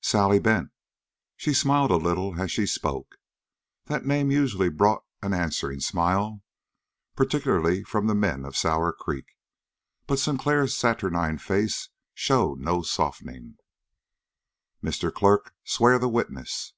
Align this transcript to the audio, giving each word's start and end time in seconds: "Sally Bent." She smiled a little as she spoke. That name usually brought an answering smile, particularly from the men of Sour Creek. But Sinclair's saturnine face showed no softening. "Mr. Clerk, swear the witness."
"Sally 0.00 0.38
Bent." 0.38 0.70
She 1.36 1.52
smiled 1.52 1.90
a 1.90 1.96
little 1.96 2.40
as 2.40 2.52
she 2.52 2.66
spoke. 2.66 3.16
That 3.86 4.06
name 4.06 4.30
usually 4.30 4.68
brought 4.68 5.04
an 5.20 5.32
answering 5.34 5.80
smile, 5.80 6.40
particularly 7.16 7.82
from 7.82 8.06
the 8.06 8.14
men 8.14 8.44
of 8.44 8.56
Sour 8.56 8.92
Creek. 8.92 9.26
But 10.06 10.20
Sinclair's 10.20 10.76
saturnine 10.76 11.38
face 11.38 11.88
showed 12.14 12.60
no 12.60 12.82
softening. 12.82 13.56
"Mr. 14.84 15.12
Clerk, 15.12 15.52
swear 15.64 15.98
the 15.98 16.08
witness." 16.08 16.74